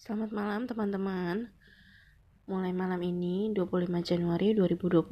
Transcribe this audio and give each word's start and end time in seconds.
Selamat 0.00 0.32
malam 0.32 0.64
teman-teman. 0.64 1.52
Mulai 2.48 2.72
malam 2.72 3.04
ini 3.04 3.52
25 3.52 4.00
Januari 4.00 4.56
2020 4.56 5.04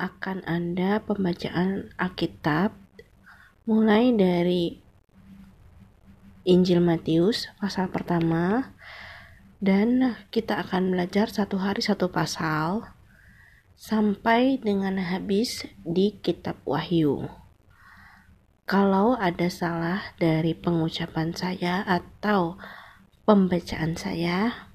akan 0.00 0.38
ada 0.48 1.04
pembacaan 1.04 1.92
Alkitab 2.00 2.72
mulai 3.68 4.16
dari 4.16 4.80
Injil 6.48 6.80
Matius 6.80 7.52
pasal 7.60 7.92
pertama 7.92 8.72
dan 9.60 10.16
kita 10.32 10.64
akan 10.64 10.96
belajar 10.96 11.28
satu 11.28 11.60
hari 11.60 11.84
satu 11.84 12.08
pasal 12.08 12.96
sampai 13.76 14.56
dengan 14.56 14.96
habis 14.96 15.68
di 15.84 16.16
kitab 16.24 16.64
Wahyu. 16.64 17.28
Kalau 18.64 19.20
ada 19.20 19.52
salah 19.52 20.00
dari 20.16 20.56
pengucapan 20.56 21.36
saya 21.36 21.84
atau 21.84 22.56
pembacaan 23.24 23.96
saya, 23.96 24.68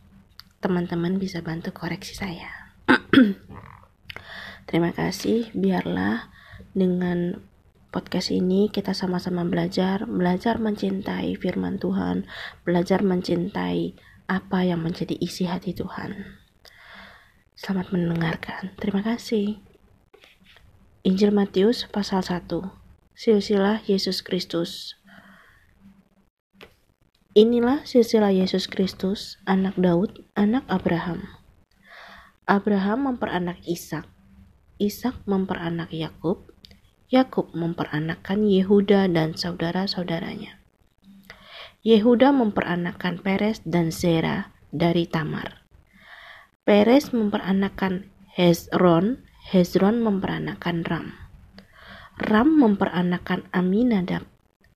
teman-teman 0.57 1.21
bisa 1.21 1.45
bantu 1.45 1.69
koreksi 1.69 2.17
saya. 2.17 2.73
Terima 4.69 4.89
kasih, 4.89 5.53
biarlah 5.53 6.33
dengan 6.73 7.45
podcast 7.93 8.33
ini 8.33 8.73
kita 8.73 8.97
sama-sama 8.97 9.45
belajar, 9.45 10.09
belajar 10.09 10.57
mencintai 10.57 11.37
firman 11.37 11.77
Tuhan, 11.77 12.25
belajar 12.65 13.05
mencintai 13.05 13.93
apa 14.25 14.59
yang 14.65 14.81
menjadi 14.81 15.13
isi 15.21 15.45
hati 15.45 15.77
Tuhan. 15.77 16.37
Selamat 17.53 17.93
mendengarkan. 17.93 18.73
Terima 18.81 19.05
kasih. 19.05 19.61
Injil 21.05 21.33
Matius 21.33 21.85
pasal 21.89 22.25
1 22.25 22.79
silsilah 23.19 23.83
Yesus 23.83 24.23
Kristus. 24.23 24.95
Inilah 27.37 27.85
silsilah 27.85 28.33
Yesus 28.33 28.65
Kristus, 28.65 29.37
anak 29.45 29.77
Daud, 29.77 30.25
anak 30.33 30.65
Abraham. 30.65 31.29
Abraham 32.49 33.05
memperanak 33.05 33.61
Ishak, 33.69 34.09
Ishak 34.81 35.13
memperanak 35.29 35.93
Yakub, 35.93 36.49
Yakub 37.13 37.53
memperanakkan 37.53 38.49
Yehuda 38.49 39.05
dan 39.13 39.37
saudara-saudaranya. 39.37 40.57
Yehuda 41.85 42.33
memperanakkan 42.33 43.21
Peres 43.21 43.61
dan 43.61 43.93
Zera 43.93 44.49
dari 44.73 45.05
Tamar. 45.05 45.69
Peres 46.65 47.13
memperanakkan 47.13 48.09
Hezron, 48.33 49.21
Hezron 49.53 50.01
memperanakkan 50.01 50.81
Ram. 50.81 51.13
Ram 52.17 52.49
memperanakan 52.57 53.45
Aminadab. 53.53 54.25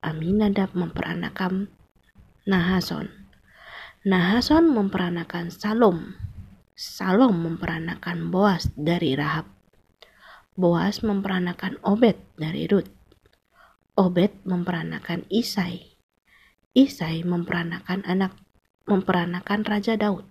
Aminadab 0.05 0.69
memperanakan 0.77 1.73
Nahason. 2.43 3.07
Nahason 4.03 4.67
memperanakan 4.67 5.47
Salom. 5.47 6.19
Salom 6.75 7.39
memperanakan 7.39 8.27
Boas 8.27 8.67
dari 8.75 9.15
Rahab. 9.15 9.47
Boas 10.59 10.99
memperanakan 11.07 11.79
Obed 11.87 12.19
dari 12.35 12.67
Rut. 12.67 12.91
Obed 13.95 14.43
memperanakan 14.43 15.23
Isai. 15.31 15.95
Isai 16.75 17.23
memperanakan 17.23 18.03
anak 18.03 18.35
memperanakan 18.91 19.63
Raja 19.63 19.95
Daud. 19.95 20.27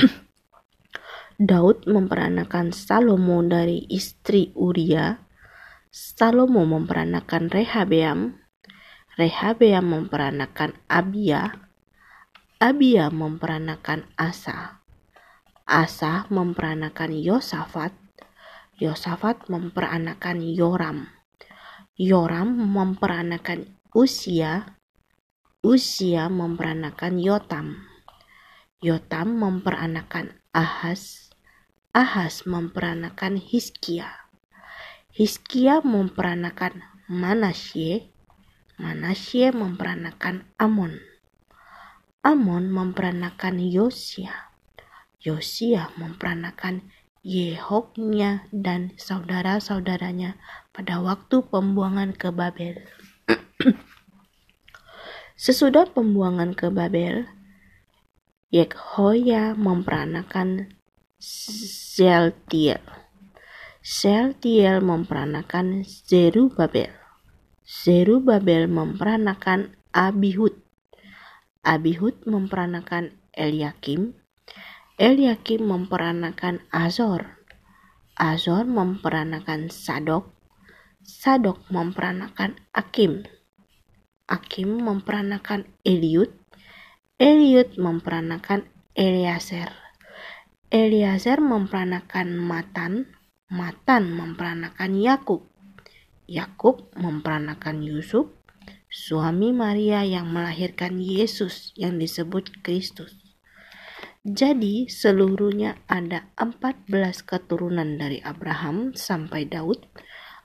Daud 1.52 1.84
memperanakan 1.84 2.72
Salomo 2.72 3.44
dari 3.44 3.84
istri 3.92 4.56
Uria 4.56 5.26
Salomo 5.96 6.68
memperanakan 6.68 7.48
Rehabeam, 7.48 8.36
Rehabeam 9.16 9.96
memperanakan 9.96 10.76
Abia, 10.92 11.56
Abia 12.60 13.08
memperanakan 13.08 14.04
Asa, 14.12 14.84
Asa 15.64 16.28
memperanakan 16.28 17.16
Yosafat, 17.16 17.96
Yosafat 18.76 19.48
memperanakan 19.48 20.44
Yoram, 20.44 21.08
Yoram 21.96 22.60
memperanakan 22.60 23.80
Usia, 23.96 24.76
Usia 25.64 26.28
memperanakan 26.28 27.16
Yotam, 27.16 27.88
Yotam 28.84 29.32
memperanakan 29.40 30.36
Ahas, 30.52 31.32
Ahas 31.96 32.44
memperanakan 32.44 33.40
Hiskia. 33.40 34.28
Hizkia 35.08 35.80
memperanakan 35.80 36.84
Manasye, 37.08 38.12
Manasye 38.76 39.56
memperanakan 39.56 40.44
Amon, 40.60 41.00
Amon 42.20 42.68
memperanakan 42.68 43.56
Yosia, 43.56 44.52
Yosia 45.16 45.96
memperanakan 45.96 46.84
Yehoknya 47.26 48.46
dan 48.52 48.92
saudara-saudaranya 49.00 50.36
pada 50.76 51.00
waktu 51.00 51.42
pembuangan 51.48 52.12
ke 52.12 52.28
Babel. 52.28 52.84
Sesudah 55.40 55.88
pembuangan 55.90 56.52
ke 56.52 56.68
Babel, 56.68 57.26
Yekhoya 58.52 59.56
memperanakan 59.56 60.76
Zeltiel. 61.16 62.84
Seltiel 63.80 64.84
memperanakan 64.84 65.82
Zerubabel. 65.82 67.05
Zerubabel 67.86 68.66
memperanakan 68.66 69.78
Abihud. 69.94 70.58
Abihud 71.62 72.18
memperanakan 72.26 73.14
Eliakim. 73.30 74.18
Eliakim 74.98 75.70
memperanakan 75.70 76.66
Azor. 76.74 77.46
Azor 78.18 78.66
memperanakan 78.66 79.70
Sadok. 79.70 80.34
Sadok 81.06 81.62
memperanakan 81.70 82.58
Akim. 82.74 83.22
Akim 84.26 84.82
memperanakan 84.82 85.70
Eliud. 85.86 86.34
Eliud 87.22 87.78
memperanakan 87.78 88.66
Eliaser. 88.98 89.70
Eliaser 90.74 91.38
memperanakan 91.38 92.34
Matan. 92.34 93.14
Matan 93.46 94.10
memperanakan 94.10 94.98
Yakub. 94.98 95.46
Yakub 96.26 96.90
memperanakan 96.98 97.86
Yusuf, 97.86 98.26
suami 98.90 99.54
Maria 99.54 100.02
yang 100.02 100.26
melahirkan 100.34 100.98
Yesus 100.98 101.70
yang 101.78 102.02
disebut 102.02 102.66
Kristus. 102.66 103.26
Jadi 104.26 104.90
seluruhnya 104.90 105.78
ada 105.86 106.26
14 106.34 106.90
keturunan 107.22 107.94
dari 107.94 108.18
Abraham 108.26 108.90
sampai 108.98 109.46
Daud, 109.46 109.86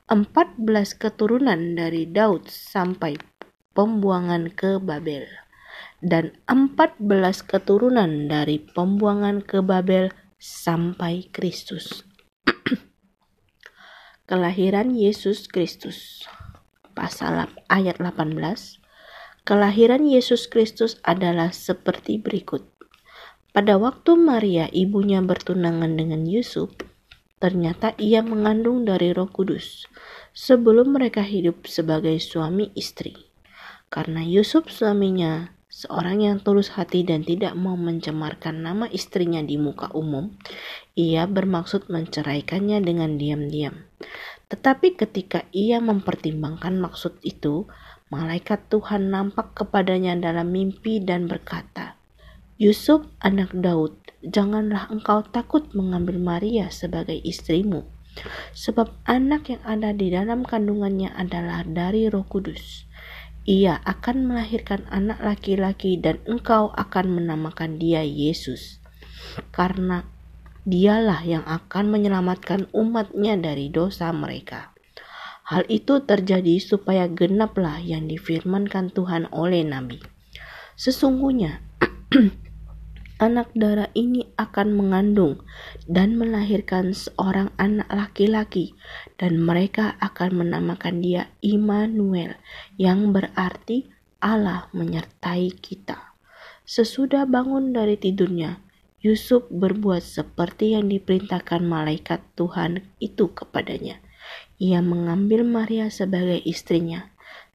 14 0.06 0.62
keturunan 1.02 1.74
dari 1.74 2.06
Daud 2.06 2.46
sampai 2.46 3.18
pembuangan 3.74 4.54
ke 4.54 4.78
Babel, 4.78 5.26
dan 5.98 6.38
14 6.46 7.42
keturunan 7.42 8.30
dari 8.30 8.62
pembuangan 8.62 9.42
ke 9.42 9.66
Babel 9.66 10.14
sampai 10.38 11.26
Kristus. 11.34 12.06
Kelahiran 14.32 14.96
Yesus 14.96 15.52
Kristus. 15.52 16.24
Pasal 16.96 17.52
ayat 17.68 18.00
18. 18.00 18.32
Kelahiran 19.44 20.08
Yesus 20.08 20.48
Kristus 20.48 21.04
adalah 21.04 21.52
seperti 21.52 22.16
berikut. 22.16 22.64
Pada 23.52 23.76
waktu 23.76 24.16
Maria 24.16 24.72
ibunya 24.72 25.20
bertunangan 25.20 26.00
dengan 26.00 26.24
Yusuf, 26.24 26.72
ternyata 27.44 27.92
ia 28.00 28.24
mengandung 28.24 28.88
dari 28.88 29.12
Roh 29.12 29.28
Kudus 29.28 29.92
sebelum 30.32 30.96
mereka 30.96 31.28
hidup 31.28 31.68
sebagai 31.68 32.16
suami 32.24 32.72
istri. 32.72 33.12
Karena 33.92 34.24
Yusuf 34.24 34.72
suaminya 34.72 35.60
seorang 35.82 36.22
yang 36.22 36.38
tulus 36.38 36.78
hati 36.78 37.02
dan 37.02 37.26
tidak 37.26 37.58
mau 37.58 37.74
mencemarkan 37.74 38.62
nama 38.62 38.86
istrinya 38.94 39.42
di 39.42 39.58
muka 39.58 39.90
umum, 39.98 40.38
ia 40.94 41.26
bermaksud 41.26 41.90
menceraikannya 41.90 42.86
dengan 42.86 43.18
diam-diam. 43.18 43.90
Tetapi 44.54 44.94
ketika 44.94 45.50
ia 45.50 45.82
mempertimbangkan 45.82 46.78
maksud 46.78 47.18
itu, 47.26 47.66
malaikat 48.14 48.70
Tuhan 48.70 49.10
nampak 49.10 49.58
kepadanya 49.58 50.14
dalam 50.22 50.54
mimpi 50.54 51.02
dan 51.02 51.26
berkata, 51.26 51.98
Yusuf 52.62 53.10
anak 53.18 53.50
Daud, 53.58 53.98
janganlah 54.22 54.86
engkau 54.94 55.26
takut 55.26 55.66
mengambil 55.74 56.22
Maria 56.22 56.70
sebagai 56.70 57.18
istrimu, 57.26 57.90
sebab 58.54 58.94
anak 59.10 59.50
yang 59.50 59.64
ada 59.66 59.90
di 59.98 60.14
dalam 60.14 60.46
kandungannya 60.46 61.10
adalah 61.10 61.66
dari 61.66 62.06
roh 62.06 62.28
kudus. 62.30 62.86
Ia 63.42 63.82
akan 63.82 64.30
melahirkan 64.30 64.86
anak 64.94 65.18
laki-laki 65.26 65.98
dan 65.98 66.22
engkau 66.30 66.70
akan 66.78 67.18
menamakan 67.18 67.82
dia 67.82 68.06
Yesus. 68.06 68.78
Karena 69.50 70.06
dialah 70.62 71.26
yang 71.26 71.42
akan 71.50 71.90
menyelamatkan 71.90 72.70
umatnya 72.70 73.34
dari 73.42 73.74
dosa 73.74 74.14
mereka. 74.14 74.78
Hal 75.42 75.66
itu 75.74 76.06
terjadi 76.06 76.62
supaya 76.62 77.10
genaplah 77.10 77.82
yang 77.82 78.06
difirmankan 78.06 78.94
Tuhan 78.94 79.26
oleh 79.34 79.66
Nabi. 79.66 79.98
Sesungguhnya 80.78 81.66
anak 83.22 83.54
darah 83.54 83.94
ini 83.94 84.26
akan 84.34 84.74
mengandung 84.74 85.46
dan 85.86 86.18
melahirkan 86.18 86.98
seorang 86.98 87.54
anak 87.62 87.86
laki-laki 87.94 88.74
dan 89.22 89.38
mereka 89.38 89.94
akan 90.02 90.42
menamakan 90.42 91.06
dia 91.06 91.30
Immanuel 91.46 92.34
yang 92.82 93.14
berarti 93.14 93.94
Allah 94.18 94.66
menyertai 94.74 95.54
kita. 95.54 96.18
Sesudah 96.66 97.30
bangun 97.30 97.78
dari 97.78 97.94
tidurnya, 97.94 98.58
Yusuf 99.06 99.46
berbuat 99.54 100.02
seperti 100.02 100.74
yang 100.74 100.90
diperintahkan 100.90 101.62
malaikat 101.62 102.26
Tuhan 102.34 102.90
itu 102.98 103.30
kepadanya. 103.34 104.02
Ia 104.58 104.82
mengambil 104.82 105.46
Maria 105.46 105.90
sebagai 105.94 106.42
istrinya, 106.42 107.10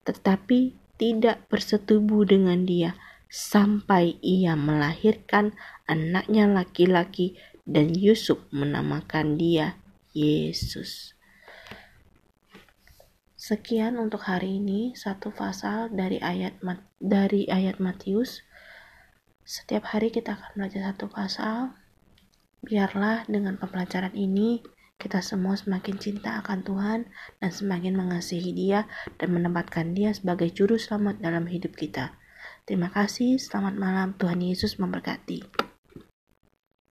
tetapi 0.06 0.74
tidak 0.98 1.46
bersetubuh 1.50 2.26
dengan 2.26 2.66
dia 2.66 2.98
sampai 3.26 4.18
ia 4.22 4.54
melahirkan 4.54 5.54
anaknya 5.90 6.46
laki-laki 6.46 7.34
dan 7.66 7.90
Yusuf 7.92 8.38
menamakan 8.54 9.34
dia 9.34 9.78
Yesus. 10.14 11.16
Sekian 13.34 14.00
untuk 14.02 14.26
hari 14.26 14.58
ini 14.58 14.98
satu 14.98 15.30
pasal 15.30 15.92
dari 15.94 16.18
ayat 16.18 16.58
dari 16.98 17.46
ayat 17.46 17.78
Matius. 17.78 18.42
Setiap 19.46 19.94
hari 19.94 20.10
kita 20.10 20.34
akan 20.34 20.50
belajar 20.58 20.90
satu 20.90 21.06
pasal. 21.06 21.78
Biarlah 22.66 23.22
dengan 23.30 23.54
pembelajaran 23.54 24.10
ini 24.18 24.66
kita 24.98 25.22
semua 25.22 25.54
semakin 25.54 25.94
cinta 26.00 26.40
akan 26.42 26.66
Tuhan 26.66 27.00
dan 27.38 27.50
semakin 27.52 27.94
mengasihi 27.94 28.50
Dia 28.50 28.90
dan 29.20 29.36
menempatkan 29.36 29.94
Dia 29.94 30.10
sebagai 30.10 30.50
juru 30.50 30.80
selamat 30.80 31.22
dalam 31.22 31.46
hidup 31.46 31.76
kita. 31.78 32.16
Terima 32.66 32.90
kasih, 32.90 33.38
selamat 33.38 33.78
malam, 33.78 34.08
Tuhan 34.18 34.42
Yesus 34.42 34.82
memberkati. 34.82 35.65